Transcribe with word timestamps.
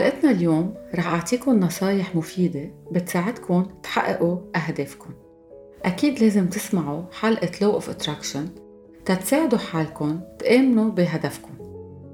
بحلقتنا 0.00 0.30
اليوم 0.30 0.74
رح 0.94 1.06
أعطيكم 1.06 1.60
نصايح 1.60 2.16
مفيدة 2.16 2.70
بتساعدكم 2.92 3.66
تحققوا 3.82 4.38
أهدافكم. 4.56 5.10
أكيد 5.84 6.20
لازم 6.20 6.46
تسمعوا 6.46 7.02
حلقة 7.12 7.46
Law 7.46 7.82
of 7.82 7.86
Attraction 7.86 8.38
تتساعدوا 9.04 9.58
حالكم 9.58 10.20
تآمنوا 10.38 10.90
بهدفكم. 10.90 11.50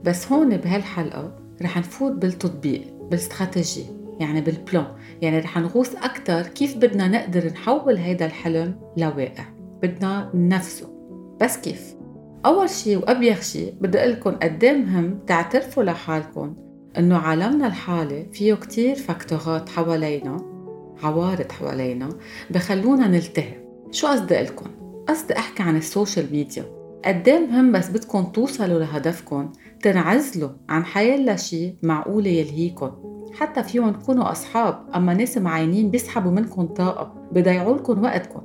بس 0.05 0.33
هون 0.33 0.57
بهالحلقة 0.57 1.39
رح 1.63 1.79
نفوت 1.79 2.13
بالتطبيق 2.13 2.83
بالاستراتيجي 3.11 3.85
يعني 4.21 4.41
بالبلان 4.41 4.87
يعني 5.23 5.39
رح 5.39 5.59
نغوص 5.59 5.95
أكثر 5.95 6.43
كيف 6.43 6.77
بدنا 6.77 7.09
نقدر 7.09 7.47
نحول 7.47 7.97
هيدا 7.97 8.27
الحلم 8.27 8.81
لواقع 8.97 9.45
بدنا 9.83 10.31
ننفسه 10.35 10.89
بس 11.41 11.57
كيف؟ 11.57 11.95
أول 12.47 12.71
شي 12.71 12.97
وأبيغ 12.97 13.41
شي 13.41 13.71
بدي 13.71 13.99
أقول 13.99 14.13
لكم 14.13 14.31
قد 14.31 14.65
إيه 14.65 14.73
مهم 14.73 15.19
تعترفوا 15.27 15.83
لحالكم 15.83 16.66
إنه 16.99 17.17
عالمنا 17.17 17.67
الحالي 17.67 18.27
فيه 18.33 18.55
كتير 18.55 18.95
فاكتورات 18.95 19.69
حوالينا 19.69 20.37
عوارض 21.03 21.53
حوالينا 21.53 22.09
بخلونا 22.51 23.09
نلتهي. 23.09 23.55
شو 23.91 24.07
قصدي 24.07 24.35
لكم؟ 24.35 24.67
قصدي 25.09 25.37
أحكي 25.37 25.63
عن 25.63 25.77
ال 25.77 25.84
social 25.84 26.27
media. 26.33 26.65
قد 27.05 27.29
إيه 27.29 27.47
مهم 27.47 27.73
بس 27.73 27.89
بدكم 27.89 28.25
توصلوا 28.25 28.79
لهدفكم 28.79 29.53
تنعزلوا 29.83 30.51
عن 30.69 30.85
حيلا 30.85 31.37
شي 31.37 31.75
معقولة 31.83 32.31
يلهيكم 32.31 32.91
حتى 33.35 33.63
فيهم 33.63 33.93
تكونوا 33.93 34.33
أصحاب 34.33 34.79
أم 34.95 35.15
ناس 35.15 35.39
معينين 35.39 35.91
بيسحبوا 35.91 36.31
منكم 36.31 36.67
طاقة 36.67 37.15
بيضيعوا 37.33 37.77
لكم 37.77 38.05
وقتكم 38.05 38.41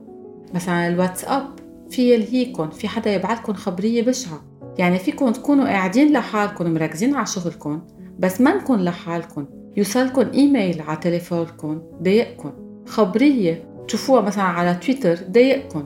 مثلا 0.53 0.87
الواتساب 0.87 1.43
في 1.89 2.13
يلهيكم 2.13 2.69
في 2.69 2.87
حدا 2.87 3.13
يبعثكم 3.13 3.53
خبرية 3.53 4.03
بشعة. 4.03 4.41
يعني 4.77 4.99
فيكم 4.99 5.31
تكونوا 5.31 5.65
قاعدين 5.65 6.13
لحالكم 6.13 6.73
مركزين 6.73 7.15
على 7.15 7.25
شغلكم 7.25 7.81
بس 8.19 8.41
منكن 8.41 8.75
لحالكم 8.75 9.45
يوصلكن 9.77 10.27
إيميل 10.27 10.81
على 10.81 10.97
تليفونكم 10.97 11.81
ضايقكم 12.03 12.51
خبرية 12.85 13.63
تشوفوها 13.87 14.21
مثلا 14.21 14.43
على 14.43 14.75
تويتر 14.75 15.15
ضايقكم 15.31 15.83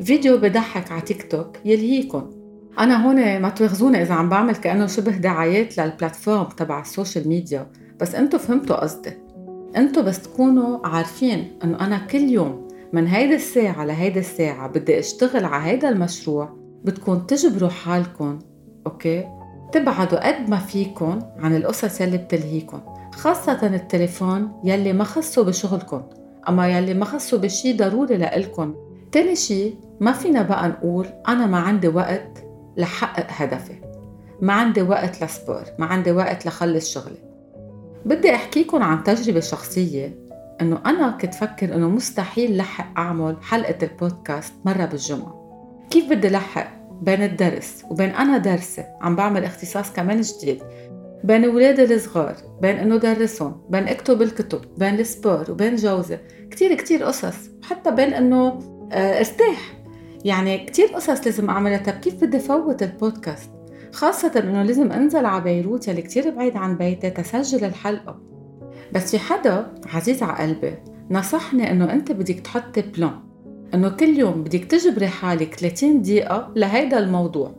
فيديو 0.00 0.38
بضحك 0.38 0.92
على 0.92 1.00
تيك 1.00 1.30
توك 1.30 1.56
يلهيكم 1.64 2.30
أنا 2.78 3.06
هون 3.06 3.40
ما 3.40 3.48
تواخذوني 3.48 4.02
إذا 4.02 4.14
عم 4.14 4.28
بعمل 4.28 4.56
كأنه 4.56 4.86
شبه 4.86 5.16
دعايات 5.16 5.78
لل 5.78 5.91
platform 5.91 6.44
تبع 6.44 6.80
ال 6.80 6.87
social 6.87 7.28
media 7.28 7.66
بس 8.00 8.14
أنتو 8.14 8.38
فهمتوا 8.38 8.76
قصدي. 8.76 9.12
أنتو 9.76 10.02
بس 10.02 10.22
تكونوا 10.22 10.86
عارفين 10.86 11.58
إنه 11.64 11.80
أنا 11.80 11.98
كل 11.98 12.30
يوم 12.30 12.68
من 12.92 13.06
هيدي 13.06 13.34
الساعة 13.34 13.84
لهيدي 13.84 14.18
الساعة 14.18 14.68
بدي 14.68 14.98
أشتغل 14.98 15.44
على 15.44 15.70
هيدا 15.70 15.88
المشروع. 15.88 16.56
بدكم 16.84 17.18
تجبروا 17.18 17.68
حالكم 17.68 18.38
okay؟ 18.86 19.24
تبعدوا 19.72 20.28
قد 20.28 20.50
ما 20.50 20.58
فيكن 20.58 21.22
عن 21.38 21.56
القصص 21.56 22.00
يلي 22.00 22.16
بتلهيكن 22.16 22.78
خاصة 23.14 23.66
التليفون 23.66 24.60
يلي 24.64 24.92
ما 24.92 25.04
خصوا 25.04 25.44
بشغلكن. 25.44 26.02
أم 26.48 26.68
يلي 26.68 26.94
ما 26.94 27.04
خصوا 27.04 27.38
بشي 27.38 27.72
ضروري 27.72 28.16
لإلكن 28.16 28.74
تاني 29.12 29.36
شي 29.36 29.74
ما 30.00 30.12
فينا 30.12 30.42
بقى 30.42 30.68
نقول 30.68 31.06
أنا 31.28 31.46
ما 31.46 31.58
عندي 31.58 31.88
وقت 31.88 32.44
لحقق 32.76 33.26
هدفي. 33.28 33.74
ما 34.40 34.52
عندي 34.52 34.82
وقت 34.82 35.24
ل 35.24 35.30
sport 35.30 35.62
ما 35.78 35.86
عندي 35.86 36.12
وقت 36.12 36.46
لخلص 36.46 36.92
شغلي. 36.92 37.18
بدي 38.04 38.34
أحكيكم 38.34 38.82
عن 38.82 39.04
تجربة 39.04 39.40
شخصية 39.40 40.18
إنه 40.60 40.78
أنا 40.86 41.10
كنت 41.10 41.34
فكر 41.34 41.74
إنه 41.74 41.88
مستحيل 41.88 42.56
لحق 42.56 42.98
أعمل 42.98 43.36
حلقة 43.42 43.78
البودكاست 43.82 44.52
مرة 44.64 44.84
بالجمعة. 44.84 45.34
كيف 45.90 46.10
بدي 46.10 46.28
لحق؟ 46.28 46.75
بين 47.02 47.22
الدرس 47.22 47.84
وبين 47.90 48.10
أنا 48.10 48.38
درسة 48.38 48.84
عم 49.00 49.16
بعمل 49.16 49.44
اختصاص 49.44 49.92
كمان 49.92 50.20
جديد. 50.20 50.62
بين 51.24 51.44
ولادي 51.44 51.94
الصغار 51.94 52.34
بين 52.62 52.76
إنه 52.76 52.96
درسهم 52.96 53.60
بين 53.70 53.88
أكتب 53.88 54.22
الكتب 54.22 54.60
بين 54.78 54.94
ال 54.94 55.03
sport 55.03 55.50
وبين 55.50 55.76
جوزي 55.76 56.18
كتير 56.50 56.74
كتير 56.74 57.04
قصص 57.04 57.50
وحتى 57.62 57.90
بين 57.90 58.14
إنه 58.14 58.58
آه، 58.92 59.18
أرتاح. 59.18 59.76
يعني 60.24 60.64
كتير 60.64 60.86
قصص 60.86 61.26
لازم 61.26 61.50
أعملها. 61.50 61.78
طب 61.78 61.92
كيف 61.92 62.24
بدي 62.24 62.38
فوت 62.38 62.82
البودكاست؟ 62.82 63.50
خاصة 63.92 64.32
إنه 64.36 64.62
لازم 64.62 64.92
أنزل 64.92 65.26
على 65.26 65.44
بيروت 65.44 65.88
يلي 65.88 66.02
كتير 66.02 66.30
بعيد 66.30 66.56
عن 66.56 66.76
بيتي 66.76 67.10
تسجل 67.10 67.64
الحلقة. 67.64 68.20
بس 68.92 69.10
في 69.10 69.18
حدا 69.18 69.74
عزيز 69.86 70.22
على 70.22 70.38
قلبي 70.38 70.74
نصحني 71.10 71.70
إنه 71.70 71.92
أنت 71.92 72.12
بدك 72.12 72.40
تحطي 72.40 72.82
plan 72.82 73.25
إنه 73.76 73.88
كل 73.88 74.18
يوم 74.18 74.42
بدك 74.42 74.64
تجبري 74.64 75.08
حالك 75.08 75.54
30 75.54 76.02
دقيقة 76.02 76.52
لهيدا 76.56 76.98
الموضوع. 76.98 77.52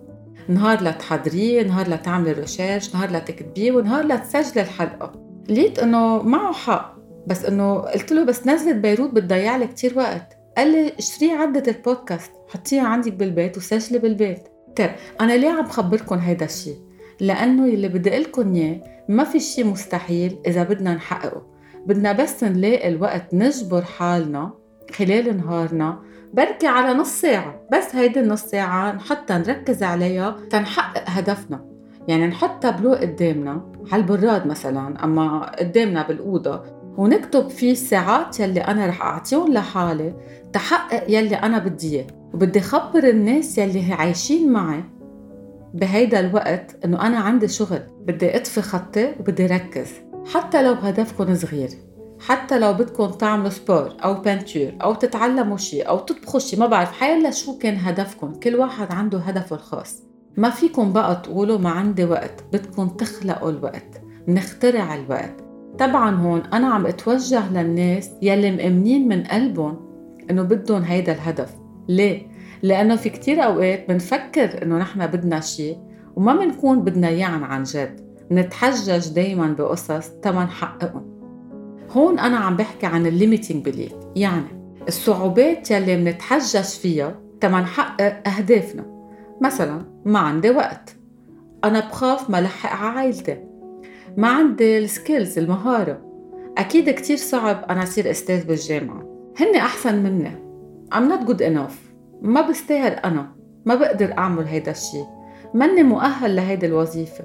نهار 0.47 0.83
لتحضريه 0.83 1.63
نهار 1.63 1.89
لتعملي 1.89 2.31
research 2.31 2.95
نهار 2.95 3.11
لتكتبيه 3.11 3.71
ونهار 3.71 4.05
لتسجلي 4.05 4.61
الحلقة. 4.63 5.11
لقيت 5.49 5.79
إنه 5.79 6.23
معه 6.23 6.53
حق 6.53 6.95
بس 7.27 7.45
إنه 7.45 7.77
قلت 7.79 8.11
له 8.11 8.23
بس 8.23 8.47
نزلة 8.47 8.71
بيروت 8.71 9.13
بتضيع 9.13 9.57
لي 9.57 9.67
كثير 9.67 9.93
وقت. 9.97 10.37
قال 10.57 10.71
لي 10.71 10.93
اشتري 10.99 11.31
عدة 11.31 11.71
البودكاست 11.71 12.31
حطيها 12.47 12.83
عندك 12.83 13.13
بالبيت 13.13 13.57
وسجلي 13.57 13.99
بالبيت. 13.99 14.47
طيب 14.75 14.91
أنا 15.21 15.33
ليه 15.33 15.49
عم 15.49 15.65
بخبركم 15.65 16.15
هيدا 16.15 16.45
الشيء 16.45 16.77
لأنه 17.19 17.67
يلي 17.67 17.87
بدي 17.87 18.09
أقول 18.09 18.21
لكم 18.21 18.55
إياه 18.55 18.81
ما 19.09 19.23
في 19.23 19.39
شيء 19.39 19.65
مستحيل 19.65 20.37
إذا 20.47 20.63
بدنا 20.63 20.93
نحققه. 20.93 21.41
بدنا 21.85 22.11
بس 22.11 22.43
نلاقي 22.43 22.89
الوقت 22.89 23.33
نجبر 23.33 23.81
حالنا 23.81 24.53
خلال 24.91 25.37
نهارنا 25.37 25.99
بركي 26.33 26.67
على 26.67 26.93
نص 26.93 27.21
ساعة 27.21 27.61
بس 27.71 27.95
هيدي 27.95 28.19
النص 28.19 28.41
ساعة 28.41 28.91
نحطها 28.91 29.37
نركز 29.37 29.83
عليها 29.83 30.35
تنحقق 30.49 31.03
هدفنا. 31.05 31.65
يعني 32.07 32.27
نحط 32.27 32.63
تابلو 32.63 32.93
قدامنا 32.93 33.71
على 33.91 34.01
البراد 34.01 34.47
مثلا 34.47 35.03
أما 35.03 35.51
قدامنا 35.59 36.07
بالأوضة. 36.07 36.63
ونكتب 36.97 37.49
فيه 37.49 37.71
الساعات 37.71 38.39
يلي 38.39 38.61
أنا 38.61 38.87
رح 38.87 39.01
أعطيهم 39.01 39.53
لحالي 39.53 40.13
تحقق 40.53 41.03
يلي 41.07 41.35
أنا 41.35 41.59
بدي 41.59 41.95
إياه. 41.95 42.07
وبدي 42.33 42.61
خبر 42.61 43.03
الناس 43.03 43.57
يلي 43.57 43.93
عايشين 43.93 44.51
معي 44.51 44.83
بهيدا 45.73 46.19
الوقت 46.19 46.75
إنه 46.85 47.07
أنا 47.07 47.17
عندي 47.19 47.47
شغل 47.47 47.79
بدي 48.05 48.37
أطفي 48.37 48.61
خطي 48.61 49.15
وبدي 49.19 49.45
ركز 49.45 49.91
حتى 50.33 50.63
لو 50.63 50.73
هدفكم 50.73 51.35
صغير. 51.35 51.69
حتى 52.19 52.59
لو 52.59 52.73
بدكم 52.73 53.05
تعملوا 53.05 53.49
سبور 53.49 53.93
أو 54.03 54.13
بنتور 54.13 54.71
أو 54.81 54.93
تتعلموا 54.93 55.57
شيء 55.57 55.89
أو 55.89 55.99
تطبخوا 55.99 56.39
شيء 56.39 56.59
ما 56.59 56.67
بعرف 56.67 56.91
حيلا 56.91 57.31
شو 57.31 57.57
كان 57.57 57.77
هدفكم؟ 57.77 58.33
كل 58.33 58.55
واحد 58.55 58.91
عنده 58.91 59.19
هدفه 59.19 59.55
الخاص. 59.55 60.03
ما 60.37 60.49
فيكم 60.49 60.93
بقى 60.93 61.15
تقولوا 61.15 61.57
ما 61.57 61.69
عندي 61.69 62.05
وقت 62.05 62.43
بدكم 62.53 62.87
تخلقوا 62.87 63.49
الوقت 63.49 64.01
نخترع 64.27 64.95
الوقت. 64.95 65.35
طبعا 65.79 66.15
هون 66.15 66.39
أنا 66.53 66.67
عم 66.67 66.85
أتوجه 66.85 67.51
للناس 67.53 68.09
يلي 68.21 68.51
مأمنين 68.51 69.07
من 69.07 69.23
قلبهم 69.23 69.79
إنه 70.29 70.41
بدهم 70.41 70.81
هيدا 70.81 71.11
الهدف. 71.11 71.55
ليه؟ 71.89 72.27
لأنه 72.63 72.95
في 72.95 73.09
كتير 73.09 73.43
أوقات 73.45 73.89
بنفكر 73.89 74.63
إنه 74.63 74.77
نحن 74.77 75.07
بدنا 75.07 75.39
شيء 75.39 75.77
وما 76.15 76.35
بنكون 76.35 76.81
بدنا 76.81 77.07
اياه 77.07 77.27
عن 77.27 77.63
جد. 77.63 78.07
نتحجج 78.31 79.07
دايما 79.13 79.47
بقصص 79.47 80.09
تما 80.09 80.43
نحققهم 80.43 81.16
هون 81.91 82.19
أنا 82.19 82.37
عم 82.37 82.57
بحكي 82.57 82.85
عن 82.85 83.05
ال 83.05 83.12
limiting 83.12 83.65
belief 83.65 83.93
يعني 84.15 84.47
الصعوبات 84.87 85.71
يلي 85.71 85.97
منتحجج 85.97 86.61
فيها 86.61 87.19
تما 87.41 87.61
نحقق 87.61 88.27
أهدافنا. 88.27 88.85
مثلا 89.41 89.81
ما 90.05 90.19
عندي 90.19 90.49
وقت. 90.49 90.95
أنا 91.63 91.79
بخاف 91.79 92.29
ما 92.29 92.41
لحق 92.41 92.69
على 92.69 92.99
عائلتي. 92.99 93.37
ما 94.17 94.27
عندي 94.27 94.77
ال 94.77 94.86
skills 94.86 95.37
المهارة. 95.37 96.01
أكيد 96.57 96.89
كتير 96.89 97.17
صعب 97.17 97.65
أنا 97.69 97.83
أصير 97.83 98.11
أستاذ 98.11 98.45
بالجامعة. 98.45 99.03
هن 99.39 99.55
أحسن 99.55 100.03
مني. 100.03 100.31
I'm 100.93 101.11
not 101.11 101.27
good 101.29 101.41
enough. 101.41 101.77
ما 102.21 102.49
بستاهل 102.49 102.91
أنا. 102.91 103.31
ما 103.65 103.75
بقدر 103.75 104.17
أعمل 104.17 104.43
هيدا 104.43 104.71
الشي. 104.71 105.03
ماني 105.53 105.83
مؤهل 105.83 106.35
لهيدي 106.35 106.65
الوظيفة. 106.65 107.23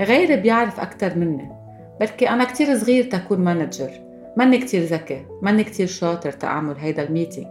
غيري 0.00 0.36
بيعرف 0.36 0.80
أكتر 0.80 1.18
مني. 1.18 1.59
بركي 2.00 2.28
أنا 2.28 2.44
كتير 2.44 2.78
صغير 2.78 3.04
تكون 3.04 3.38
manager 3.38 3.90
ماني 4.36 4.58
كتير 4.58 4.82
ذكي. 4.82 5.26
ماني 5.42 5.64
كتير 5.64 5.86
شاطر 5.86 6.32
تأعمل 6.32 6.76
هيدا 6.76 7.02
ال 7.02 7.07
meeting 7.07 7.46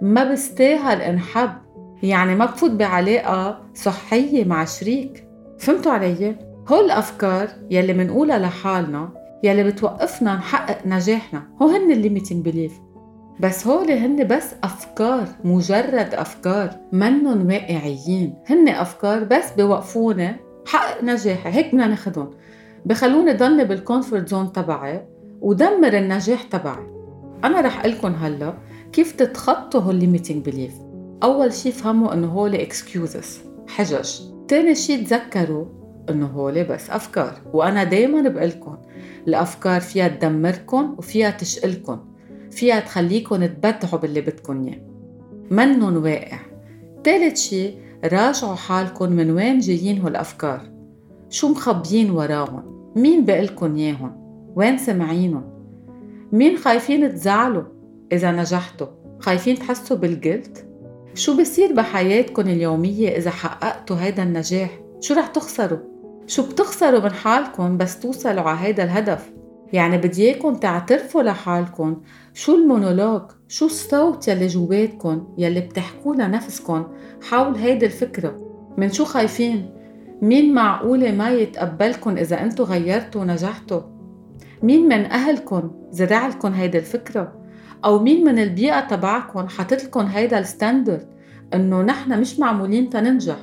ما 0.00 0.32
بستاهل 0.32 1.02
انحب. 1.02 1.50
يعني 2.02 2.34
ما 2.34 2.46
بفوت 2.46 2.70
بعلاقة 2.70 3.60
صحية 3.74 4.44
مع 4.44 4.64
شريك. 4.64 5.24
فهمتوا 5.58 5.92
علي؟ 5.92 6.36
هول 6.68 6.84
الأفكار 6.84 7.48
يلي 7.70 7.92
منقولها 7.92 8.38
لحالنا 8.38 9.08
يلي 9.42 9.64
بتوقفنا 9.64 10.34
نحقق 10.34 10.86
نجاحنا. 10.86 11.42
هو 11.62 11.68
هن 11.68 11.92
ال 11.92 11.98
limiting 11.98 12.44
belief 12.44 12.72
بس 13.40 13.66
هول 13.66 13.90
هن 13.90 14.26
بس 14.26 14.54
أفكار 14.64 15.28
مجرد 15.44 16.14
أفكار. 16.14 16.70
منن 16.92 17.46
واقعيين. 17.46 18.34
هن 18.46 18.68
أفكار 18.68 19.24
بس 19.24 19.50
بوقفوني 19.56 20.36
حقق 20.66 21.04
نجاحي 21.04 21.50
هيك 21.50 21.66
بدنا 21.66 21.86
ناخدهم. 21.86 22.30
بخلوني 22.84 23.32
ضلني 23.32 23.64
بال 23.64 23.78
comfort 23.78 24.28
zone 24.28 24.52
تبعي 24.52 25.06
ودمر 25.40 25.98
النجاح 25.98 26.42
تبعي. 26.42 26.86
أنا 27.44 27.60
رح 27.60 27.86
لكم 27.86 28.14
هلا 28.14 28.54
كيف 28.92 29.12
تتخطوا 29.12 29.80
هول 29.80 29.94
limiting 29.94 30.44
belief. 30.44 30.72
أول 31.22 31.52
شي 31.52 31.72
فهموا 31.72 32.14
إنه 32.14 32.26
هول 32.26 32.54
excuses 32.54 33.40
حجج. 33.68 34.10
تاني 34.48 34.74
شي 34.74 35.04
تذكروا 35.04 35.66
إنه 36.10 36.26
هول 36.26 36.64
بس 36.64 36.90
أفكار. 36.90 37.40
وأنا 37.52 37.84
دايما 37.84 38.28
بقلكم 38.28 38.76
الأفكار 39.28 39.80
فيها 39.80 40.08
تدمركن 40.08 40.94
وفيها 40.98 41.30
تشقلكن. 41.30 41.98
فيها 42.50 42.80
تخليكن 42.80 43.40
تبدعوا 43.40 44.00
باللي 44.02 44.20
بدكن 44.20 44.64
إياه. 44.64 44.80
منن 45.50 45.96
واقع. 45.96 46.38
تالت 47.04 47.36
شي 47.36 47.74
راجعوا 48.04 48.54
حالكن 48.54 49.12
من 49.12 49.30
وين 49.30 49.58
جايين 49.58 50.00
هالأفكار 50.00 50.69
شو 51.30 51.48
مخبيين 51.48 52.10
وراهم؟ 52.10 52.92
مين 52.96 53.24
بقلكن 53.24 53.78
ياهن 53.78 54.12
وين 54.56 54.78
سمعينهم 54.78 55.42
مين 56.32 56.56
خايفين 56.56 57.14
تزعلوا 57.14 57.62
إذا 58.12 58.30
نجحتوا؟ 58.30 58.86
خايفين 59.18 59.58
تحسوا 59.58 59.96
بالجلد؟ 59.96 60.58
شو 61.14 61.40
بصير 61.40 61.72
بحياتكن 61.72 62.48
اليومية 62.48 63.08
إذا 63.16 63.30
حققتوا 63.30 63.96
هيدا 63.96 64.22
النجاح؟ 64.22 64.80
شو 65.00 65.14
رح 65.14 65.26
تخسروا؟ 65.26 65.78
شو 66.26 66.42
بتخسروا 66.42 67.00
من 67.00 67.12
حالكم 67.12 67.76
بس 67.76 68.00
توصلوا 68.00 68.42
على 68.42 68.58
هيدا 68.60 68.84
الهدف؟ 68.84 69.30
يعني 69.72 69.98
بدي 69.98 70.24
اياكم 70.24 70.54
تعترفوا 70.54 71.22
لحالكم 71.22 72.00
شو 72.34 72.54
المونولوج؟ 72.54 73.22
شو 73.48 73.66
الصوت 73.66 74.28
يلي 74.28 74.46
جواتكم 74.46 75.34
يلي 75.38 75.60
بتحكوا 75.60 76.14
لنفسكم 76.14 76.86
حول 77.22 77.54
هيدي 77.54 77.86
الفكرة؟ 77.86 78.36
من 78.76 78.92
شو 78.92 79.04
خايفين؟ 79.04 79.79
مين 80.22 80.54
معقولة 80.54 81.12
ما 81.12 81.30
يتقبلكم 81.30 82.16
إذا 82.16 82.42
أنتوا 82.42 82.64
غيرتوا 82.64 83.20
ونجحتوا 83.20 83.80
مين 84.62 84.88
من 84.88 85.04
أهلكم 85.04 85.70
زرع 85.90 86.26
لكم 86.26 86.52
هيدي 86.52 86.78
الفكرة؟ 86.78 87.32
أو 87.84 87.98
مين 87.98 88.24
من 88.24 88.38
البيئة 88.38 88.80
تبعكم 88.80 89.48
حاطط 89.48 89.84
لكم 89.84 90.00
هيدا 90.00 90.38
الستاندرد 90.38 91.08
إنه 91.54 91.82
نحن 91.82 92.20
مش 92.20 92.38
معمولين 92.38 92.90
تننجح؟ 92.90 93.36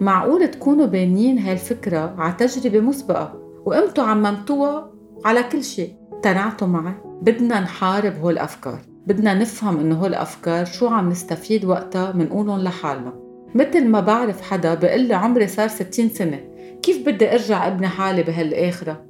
معقول 0.00 0.48
تكونوا 0.48 0.86
بانيين 0.86 1.38
هاي 1.38 1.52
الفكرة 1.52 2.14
على 2.18 2.32
تجربة 2.32 2.80
مسبقة؟ 2.80 3.40
وقمتوا 3.64 4.04
عممتوها؟ 4.04 4.90
على 5.24 5.42
كل 5.42 5.64
شيء. 5.64 5.96
تنعتوا 6.22 6.68
معه 6.68 7.18
بدنا 7.22 7.60
نحارب 7.60 8.14
هول 8.18 8.32
الأفكار. 8.32 8.78
بدنا 9.06 9.34
نفهم 9.34 9.80
إنه 9.80 9.94
هول 9.94 10.10
الأفكار 10.10 10.64
شو 10.64 10.86
عم 10.88 11.08
نستفيد 11.08 11.64
وقتها 11.64 12.12
منقولهم 12.12 12.60
لحالنا. 12.60 13.25
مثل 13.56 13.88
ما 13.88 14.00
بعرف 14.00 14.42
حدا 14.42 14.74
بقول 14.74 15.00
لي 15.00 15.14
عمري 15.14 15.46
صار 15.46 15.68
60 15.68 16.08
سنة. 16.08 16.40
كيف 16.82 17.06
بدي 17.06 17.32
أرجع 17.32 17.66
ابني 17.66 17.88
حالي 17.88 18.22
بهالآخرة؟ 18.22 19.02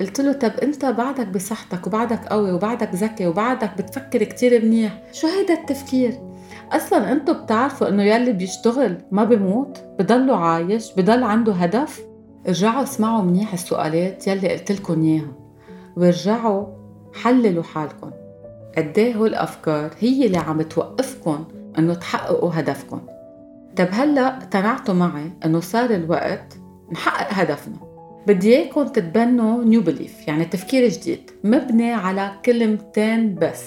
قلت 0.00 0.20
له 0.20 0.32
طب 0.32 0.52
أنت 0.62 0.84
بعدك 0.84 1.28
بصحتك 1.28 1.86
وبعدك 1.86 2.26
قوي 2.26 2.52
وبعدك 2.52 2.94
ذكي 2.94 3.26
وبعدك 3.26 3.70
بتفكر 3.78 4.24
كتير 4.24 4.64
منيح. 4.64 5.02
شو 5.12 5.26
هيدا 5.26 5.54
التفكير؟ 5.54 6.12
أصلا 6.72 7.12
انتو 7.12 7.34
بتعرفوا 7.34 7.88
إنه 7.88 8.02
يلي 8.02 8.32
بيشتغل 8.32 8.98
ما 9.10 9.24
بموت 9.24 9.78
بضله 9.98 10.36
عايش 10.36 10.92
بضل 10.96 11.24
عنده 11.24 11.52
هدف؟ 11.52 12.02
ارجعوا 12.48 12.82
اسمعوا 12.82 13.22
منيح 13.22 13.52
السؤالات 13.52 14.26
يلي 14.26 14.48
قلت 14.52 14.72
لكم 14.72 15.02
إياها 15.02 15.32
وارجعوا 15.96 16.66
حللوا 17.22 17.62
حالكم. 17.62 18.10
قد 18.76 18.98
إيه 18.98 19.14
هول 19.14 19.28
الأفكار 19.28 19.90
هي 20.00 20.26
اللي 20.26 20.38
عم 20.38 20.62
توقفكم 20.62 21.44
إنه 21.78 21.94
تحققوا 21.94 22.50
هدفكم؟ 22.54 23.00
طب 23.76 23.88
هلا 23.92 24.36
اقتنعتوا 24.36 24.94
معي 24.94 25.32
إنه 25.44 25.60
صار 25.60 25.90
الوقت 25.90 26.58
نحقق 26.92 27.28
هدفنا. 27.30 27.76
بدي 28.26 28.56
إياكم 28.56 28.86
تتبنوا 28.86 29.64
new 29.64 29.80
belief 29.80 30.28
يعني 30.28 30.44
تفكير 30.44 30.88
جديد 30.88 31.30
مبني 31.44 31.92
على 31.92 32.32
كلمتين 32.44 33.34
بس. 33.34 33.64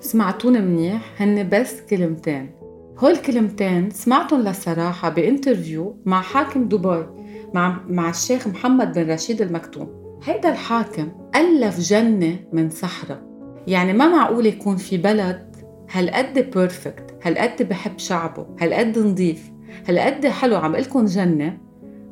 سمعتوني 0.00 0.60
منيح؟ 0.60 1.02
هن 1.22 1.48
بس 1.48 1.80
كلمتين. 1.90 2.50
هول 2.98 3.16
كلمتين 3.16 3.90
سمعتهم 3.90 4.40
للصراحة 4.40 5.08
ب 5.08 5.17
interview 5.17 5.96
مع 6.04 6.20
حاكم 6.20 6.68
دبي 6.68 7.06
مع, 7.54 7.80
مع 7.88 8.10
الشيخ 8.10 8.46
محمد 8.48 8.92
بن 8.92 9.12
رشيد 9.12 9.42
المكتوم. 9.42 10.18
هيدا 10.24 10.48
الحاكم 10.48 11.08
ألف 11.36 11.80
جنة 11.80 12.36
من 12.52 12.70
صحراء. 12.70 13.22
يعني 13.66 13.92
ما 13.92 14.08
معقول 14.08 14.46
يكون 14.46 14.76
في 14.76 14.96
بلد 14.96 15.51
هالقد 15.92 16.50
perfect 16.50 17.14
هالقد 17.22 17.68
بحب 17.68 17.98
شعبه؟ 17.98 18.46
هالقد 18.60 18.98
نظيف؟ 18.98 19.50
هالقد 19.88 20.26
حلو؟ 20.26 20.56
عم 20.56 20.76
لكم 20.76 21.04
جنة؟ 21.04 21.58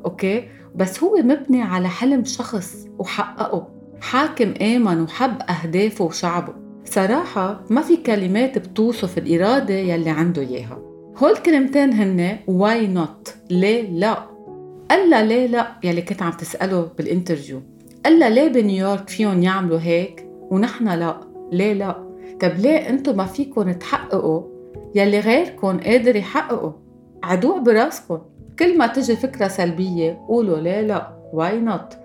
أوكي؟ 0.05 0.47
بس 0.75 1.03
هو 1.03 1.15
مبني 1.17 1.61
على 1.61 1.87
حلم 1.87 2.25
شخص 2.25 2.87
وحققه 2.99 3.67
حاكم 4.01 4.53
آمن 4.61 5.01
وحب 5.01 5.37
أهدافه 5.49 6.05
وشعبه. 6.05 6.53
صراحة 6.85 7.63
ما 7.69 7.81
في 7.81 7.97
كلمات 7.97 8.57
بتوصف 8.57 9.17
الإرادة 9.17 9.73
يلي 9.73 10.09
عنده 10.09 10.41
إياها. 10.41 10.79
هول 11.17 11.37
كلمتين 11.37 11.93
هن 11.93 12.37
why 12.47 12.87
not 12.87 13.35
ليه 13.49 13.81
لا؟ 13.81 14.23
قال 14.89 15.27
ليه 15.27 15.47
لا 15.47 15.67
يلي 15.83 16.01
كنت 16.01 16.21
عم 16.21 16.31
تسأله 16.31 16.89
بال 16.97 17.09
interview 17.09 17.61
قال 18.05 18.33
ليه 18.33 18.47
بنيويورك 18.47 19.09
فيهم 19.09 19.43
يعملوا 19.43 19.79
هيك؟ 19.79 20.27
ونحن 20.51 20.87
لا. 20.89 21.19
ليه 21.51 21.73
لا؟ 21.73 22.10
طب 22.39 22.51
ليه 22.57 22.89
أنتم 22.89 23.17
ما 23.17 23.25
فيكم 23.25 23.71
تحققوا 23.71 24.41
يلي 24.95 25.19
غيركم 25.19 25.79
قادر 25.79 26.15
يحققوا؟ 26.15 26.71
عدوء 27.23 27.59
براسكم. 27.59 28.19
كل 28.59 28.77
ما 28.77 28.87
تجي 28.87 29.15
فكرة 29.15 29.47
سلبية 29.47 30.21
قولوا 30.27 30.57
ليه 30.57 30.81
لا 30.81 31.11
why 31.33 31.59
not 31.59 31.97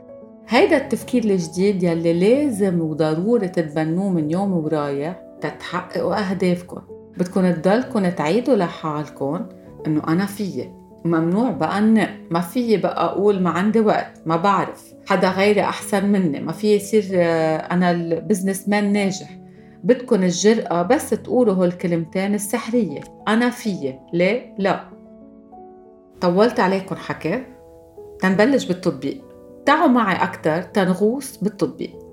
هيدا 0.48 0.76
التفكير 0.76 1.24
الجديد 1.24 1.82
يلي 1.82 2.12
لازم 2.12 2.80
وضروري 2.80 3.48
تتبنوه 3.48 4.10
من 4.10 4.30
يوم 4.30 4.52
ورايح 4.52 5.20
تتحققوا 5.40 6.30
أهدافكم. 6.30 6.80
بدكم 7.18 7.50
تضلكم 7.50 8.08
تعيدوا 8.08 8.56
لحالكم 8.56 9.46
إنه 9.86 10.02
أنا 10.08 10.26
فيي. 10.26 10.72
ممنوع 11.04 11.50
بقى 11.50 11.82
ما 12.30 12.40
في 12.40 12.76
بقى 12.76 13.04
أقول 13.04 13.42
ما 13.42 13.50
عندي 13.50 13.80
وقت 13.80 14.20
ما 14.26 14.36
بعرف. 14.36 14.92
حدا 15.06 15.28
غيري 15.28 15.60
أحسن 15.60 16.06
مني 16.06 16.40
ما 16.40 16.52
في 16.52 16.74
يصير 16.74 17.04
آه، 17.14 17.56
أنا 17.56 17.90
ال 17.90 18.68
businessman 18.68 18.92
ناجح. 18.92 19.38
بدكم 19.84 20.22
الجرأة 20.22 20.82
بس 20.82 21.10
تقولوا 21.10 21.54
هالكلمتين 21.54 22.34
السحرية. 22.34 23.00
أنا 23.28 23.50
فيي. 23.50 23.98
ليه؟ 24.12 24.54
لا. 24.58 24.84
طولت 26.20 26.60
عليكم 26.60 26.94
حكي. 26.94 27.42
تنبلش 28.20 28.64
بالتطبيق 28.64 29.24
تعوا 29.66 29.88
معي 29.88 30.16
أكتر. 30.22 30.62
تنغوص 30.62 31.36
بالتطبيق 31.36 32.06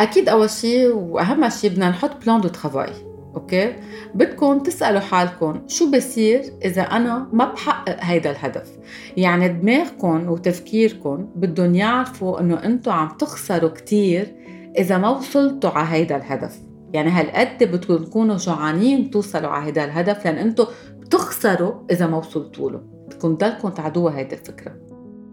أكيد 0.00 0.28
أول 0.28 0.50
شيء 0.50 0.94
وأهم 0.94 1.48
شيء 1.48 1.70
بدنا 1.70 1.88
نحط 1.90 2.24
plan 2.24 2.40
de 2.40 2.48
travail 2.48 2.92
okay؟ 3.36 3.74
بدكم 4.14 4.58
تسألوا 4.58 5.00
حالكم 5.00 5.62
شو 5.68 5.90
بصير 5.90 6.42
إذا 6.64 6.82
أنا 6.82 7.28
ما 7.32 7.44
بحقق 7.52 7.96
هيدا 8.00 8.30
الهدف. 8.30 8.70
يعني 9.16 9.48
دماغكم 9.48 10.28
وتفكيركم 10.28 11.28
بدهم 11.36 11.74
يعرفوا 11.74 12.40
إنه 12.40 12.64
أنتم 12.64 12.92
عم 12.92 13.08
تخسروا 13.08 13.70
كتير 13.70 14.34
إذا 14.78 14.98
ما 14.98 15.08
وصلتوا 15.08 15.70
على 15.70 15.88
هيدا 15.88 16.16
الهدف. 16.16 16.60
يعني 16.92 17.10
هالقد 17.10 17.64
بدكم 17.64 18.04
تكونوا 18.04 18.36
جوعانين 18.36 19.10
توصلوا 19.10 19.50
على 19.50 19.66
هيدا 19.66 19.84
الهدف 19.84 20.24
لأن 20.24 20.38
أنتم 20.38 20.66
بتخسروا 20.98 21.74
إذا 21.90 22.06
ما 22.06 22.18
وصلتوا 22.18 22.70
له 22.70 22.78
بدكم 22.78 23.36
تضلكم 23.36 23.68
تعدوها 23.68 24.18
هيدي 24.18 24.34
الفكرة. 24.34 24.72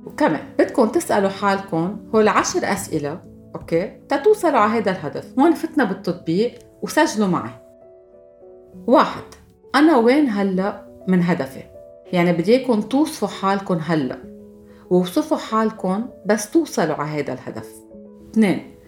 وكمان 0.05 0.41
بدكم 0.59 0.87
تسألوا 0.87 1.29
حالكم 1.29 1.97
هول 2.15 2.27
عشر 2.27 2.59
أسئلة 2.63 3.21
أوكي؟ 3.55 3.87
تتوصلوا 4.09 4.59
على 4.59 4.73
هيدا 4.73 4.91
الهدف. 4.91 5.39
هون 5.39 5.53
فتنا 5.53 5.83
بالتطبيق 5.83 6.59
وسجلوا 6.81 7.27
معي. 7.27 7.51
واحد 8.87 9.23
أنا 9.75 9.97
وين 9.97 10.29
هلأ 10.29 10.85
من 11.07 11.23
هدفي؟ 11.23 11.63
يعني 12.13 12.33
بدي 12.33 12.57
اياكم 12.57 12.81
توصفوا 12.81 13.27
حالكم 13.27 13.79
هلأ. 13.81 14.17
ووصفوا 14.89 15.37
حالكم 15.37 16.07
بس 16.25 16.51
توصلوا 16.51 16.95
على 16.95 17.11
هيدا 17.11 17.33
الهدف. 17.33 17.69
اثنين 18.31 18.78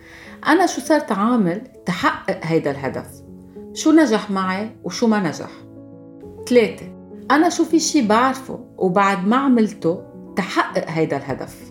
أنا 0.48 0.65
شو 0.65 0.81
صرت 0.81 1.12
عامل 1.12 1.62
تحقق 1.86 2.39
هيدا 2.43 2.71
الهدف؟ 2.71 3.07
شو 3.74 3.91
نجح 3.91 4.31
معي 4.31 4.69
وشو 4.83 5.07
ما 5.07 5.19
نجح؟ 5.19 5.50
ثلاثة 6.50 6.86
أنا 7.31 7.50
شو 7.50 7.65
في 7.65 7.79
شي 7.79 8.07
بعرفه 8.07 8.60
وبعد 8.77 9.27
ما 9.27 9.36
عملته 9.36 10.01
تحقق 10.36 10.89
هيدا 10.89 11.17
الهدف؟ 11.17 11.69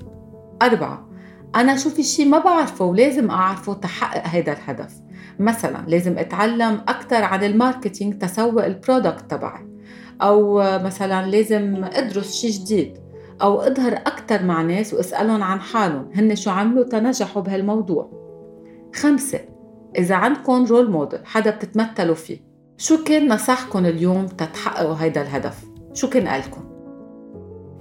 أربعة 0.62 1.08
أنا 1.54 1.76
شو 1.76 1.90
في 1.90 2.02
شي 2.02 2.24
ما 2.24 2.38
بعرفه 2.38 2.84
ولازم 2.84 3.30
أعرفه 3.30 3.72
تحقق 3.72 4.22
هيدا 4.26 4.52
الهدف؟ 4.52 4.94
مثلا 5.38 5.84
لازم 5.88 6.18
أتعلم 6.18 6.80
أكثر 6.88 7.24
عن 7.24 7.44
ال 7.44 7.52
marketing 7.52 8.18
تسوق 8.18 8.64
ال 8.64 8.73
product 8.73 9.30
تبعي 9.30 9.66
أو 10.22 10.58
مثلا 10.78 11.26
لازم 11.26 11.84
أدرس 11.84 12.34
شيء 12.34 12.50
جديد 12.50 12.98
أو 13.42 13.60
أظهر 13.60 13.92
أكثر 13.92 14.42
مع 14.42 14.62
ناس 14.62 14.94
وأسألهم 14.94 15.42
عن 15.42 15.60
حالهم 15.60 16.10
هن 16.14 16.36
شو 16.36 16.50
عملوا 16.50 16.84
تنجحوا 16.84 17.42
بهالموضوع. 17.42 18.19
خمسة. 18.94 19.40
إذا 19.98 20.14
عندكم 20.14 20.64
رول 20.64 20.90
موديل 20.90 21.26
حدا 21.26 21.50
بتتمثلوا 21.50 22.14
فيه 22.14 22.38
شو 22.76 23.04
كان 23.04 23.32
نصحكم 23.32 23.86
اليوم 23.86 24.26
تتحققوا 24.26 24.94
هيدا 24.98 25.22
الهدف؟ 25.22 25.64
شو 25.92 26.08
كان 26.08 26.28
قالكم؟ 26.28 26.64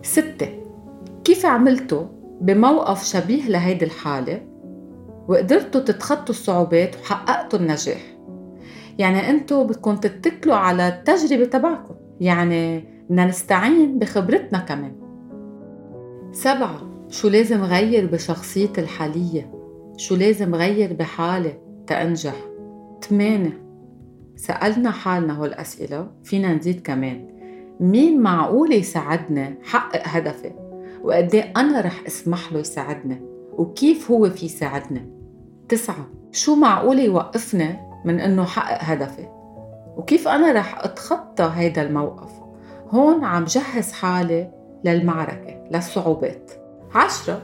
ستة. 0.01 0.50
كيف 1.24 1.46
عملتوا 1.46 2.06
بموقف 2.42 3.04
شبيه 3.04 3.48
لهيدي 3.48 3.86
الحالة 3.86 4.42
وقدرتوا 5.28 5.82
تتخطوا 5.82 6.30
الصعوبات 6.30 6.96
وحققتوا 6.96 7.60
النجاح؟ 7.60 8.18
يعني 8.98 9.30
أنتوا 9.30 9.63
بدكم 9.63 9.96
تتكلوا 9.96 10.56
على 10.56 10.88
التجربة 10.88 11.46
تبعكم 11.46 11.96
يعني 12.20 12.80
بدنا 13.10 13.25
نستعين 13.25 14.00
بخبرتنا 14.00 14.60
كمان. 14.60 14.96
سبعة. 16.32 16.82
شو 17.10 17.28
لازم 17.28 17.63
غير 17.63 18.06
بشخصيتي 18.06 18.82
الحالية؟ 18.82 19.59
شو 20.00 20.15
لازم 20.15 20.56
غير 20.56 20.94
بحالي 20.94 21.53
تأنجح؟ 21.88 22.36
ثمانية 23.01 23.62
سألنا 24.36 24.91
حالنا 24.91 25.34
هول 25.34 25.48
الأسئلة 25.48 26.08
فينا 26.24 26.53
نزيد 26.53 26.82
كمان. 26.82 27.27
مين 27.79 28.22
معقول 28.22 28.74
يساعدني 28.74 29.58
حقق 29.63 30.01
هدفي؟ 30.06 30.51
وقد 31.03 31.36
إيه 31.36 31.53
أنا 31.58 31.82
رح 31.82 32.03
أسمح 32.08 32.53
له 32.53 32.60
يساعدني؟ 32.60 33.22
وكيف 33.51 34.12
هو 34.12 34.29
في 34.29 34.46
يساعدني؟ 34.46 35.10
تسعة. 35.70 36.08
شو 36.32 36.56
معقول 36.56 37.00
يوقفني 37.00 37.79
من 38.06 38.20
إنه 38.20 38.44
حقق 38.44 38.77
هدفي؟ 38.82 39.27
وكيف 39.98 40.27
أنا 40.27 40.51
رح 40.51 40.84
أتخطى 40.84 41.51
هيدا 41.56 41.82
الموقف؟ 41.82 42.32
هون 42.89 43.24
عم 43.24 43.44
جهز 43.44 43.91
حالي 43.91 44.51
للمعركة 44.84 45.68
للصعوبات. 45.72 46.51
عشرة. 46.96 47.41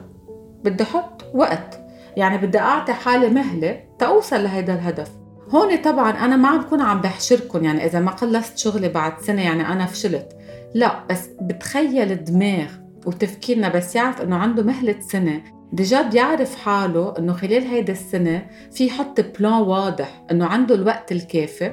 بدي 0.64 0.82
أحط 0.82 1.24
وقت. 1.34 1.85
يعني 2.16 2.46
بدي 2.46 2.58
أعطي 2.58 2.92
حالي 2.92 3.28
مهلة 3.28 3.80
تأوصل 3.98 4.42
لهيدا 4.42 4.74
الهدف. 4.74 5.10
هون 5.50 5.76
طبعا 5.76 6.10
أنا 6.10 6.36
ما 6.36 6.48
عم 6.48 6.58
بكون 6.58 6.80
عم 6.80 7.00
بحشركم 7.00 7.64
يعني 7.64 7.84
إذا 7.86 8.00
ما 8.00 8.10
خلصت 8.10 8.58
شغلي 8.58 8.88
بعد 8.88 9.20
سنة 9.20 9.42
يعني 9.42 9.72
أنا 9.72 9.86
فشلت. 9.86 10.36
لا 10.74 11.04
بس 11.10 11.28
بتخيل 11.40 12.12
الدماغ 12.12 12.70
وتفكيرنا 13.06 13.68
بس 13.68 13.96
يعرف 13.96 14.22
إنه 14.22 14.36
عنده 14.36 14.62
مهلة 14.62 15.00
سنة 15.00 15.42
déjà 15.72 16.02
بيعرف 16.02 16.56
حاله 16.56 17.14
إنه 17.18 17.32
خلال 17.32 17.62
هيدا 17.66 17.92
السنة 17.92 18.46
في 18.72 18.86
يحط 18.86 19.20
plan 19.20 19.52
واضح 19.52 20.24
إنه 20.30 20.46
عنده 20.46 20.74
الوقت 20.74 21.12
الكافي 21.12 21.72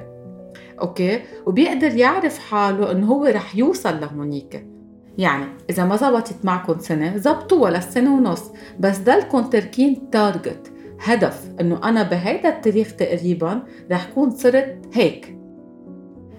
okay؟ 0.82 1.22
وبيقدر 1.46 1.96
يعرف 1.96 2.40
حاله 2.40 2.92
إنه 2.92 3.08
هو 3.08 3.26
رح 3.26 3.56
يوصل 3.56 4.00
لهونيك. 4.02 4.73
يعني 5.18 5.46
إذا 5.70 5.86
ما 5.86 5.96
زبطت 5.96 6.46
معكم 6.46 6.80
سنة 6.80 7.18
زبطوها 7.18 7.72
للسنة 7.72 8.16
ونص 8.16 8.52
بس 8.80 9.00
ضلكم 9.00 9.42
تركين 9.42 10.10
target 10.10 10.72
هدف 11.02 11.50
إنه 11.62 11.80
أنا 11.84 12.04
بهيدا 12.04 12.50
التاريخ 12.50 12.96
تقريبا 12.96 13.64
رح 13.92 14.10
كون 14.16 14.30
صرت 14.30 14.90
هيك. 14.94 15.38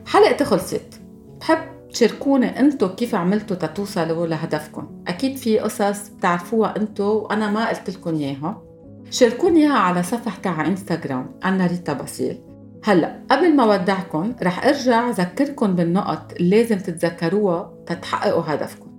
حلقتي 0.07 0.45
خلصت 0.45 1.00
بحب 1.40 1.59
تشاركوني 1.90 2.61
أنتو 2.61 2.88
كيف 2.88 3.14
عملتوا 3.14 3.57
تتوصلوا 3.57 4.26
لهدفكم. 4.26 5.02
أكيد 5.09 5.37
في 5.37 5.59
قصص 5.59 6.09
بتعرفوها 6.09 6.76
أنتو 6.76 7.04
وأنا 7.04 7.50
ما 7.50 7.69
قلت 7.69 7.90
لكم 7.90 8.14
إياها. 8.14 8.62
شاركوني 9.11 9.61
إياها 9.61 9.78
على 9.78 10.02
صفحتي 10.02 10.49
على 10.49 10.69
انستغرام 10.69 11.31
أنا 11.45 11.66
ريتا 11.66 11.93
باسيل. 11.93 12.53
هلا 12.86 13.20
قبل 13.30 13.56
ما 13.56 13.64
ودعكم 13.64 14.34
رح 14.42 14.66
ارجع 14.66 15.10
ذكركم 15.10 15.74
بالنقط 15.74 16.32
اللي 16.32 16.56
لازم 16.56 16.78
تتذكروها 16.78 17.74
تتحققوا 17.86 18.42
هدفكم. 18.46 18.90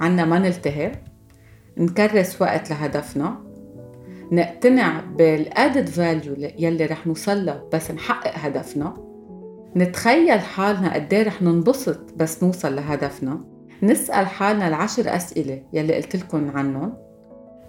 عنا 0.00 0.24
ما 0.24 0.38
نلتهي 0.38 0.92
نكرس 1.78 2.42
وقت 2.42 2.70
لهدفنا 2.70 3.36
نقتنع 4.32 5.00
بال 5.00 5.25
added 5.25 5.88
value 5.88 6.34
يلي 6.58 6.86
رح 6.86 7.06
نوصل 7.06 7.52
بس 7.72 7.90
نحقق 7.90 8.32
هدفنا 8.36 8.94
نتخيل 9.76 10.40
حالنا 10.40 10.94
قد 10.94 11.14
إيه 11.14 11.22
رح 11.22 11.42
ننبسط 11.42 12.00
بس 12.16 12.42
نوصل 12.42 12.76
لهدفنا 12.76 13.40
نسأل 13.82 14.26
حالنا 14.26 14.68
العشر 14.68 15.16
أسئلة 15.16 15.62
يلي 15.72 15.94
قلت 15.94 16.16
لكم 16.16 16.50
عنهم 16.50 16.92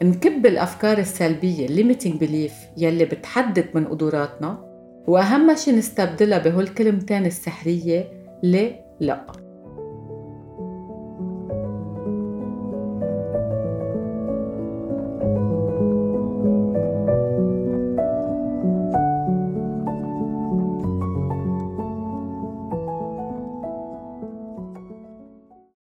نكب 0.03 0.45
الأفكار 0.45 0.97
السلبية 0.97 1.67
limiting 1.67 2.19
belief 2.23 2.53
يلي 2.77 3.05
بتحدد 3.05 3.65
من 3.73 3.85
قدراتنا 3.85 4.70
وأهم 5.08 5.55
شي 5.55 5.72
نستبدلها 5.72 6.38
بهالكلمتين 6.38 7.25
السحرية 7.25 8.12
ليه 8.43 8.86
لأ. 9.00 9.40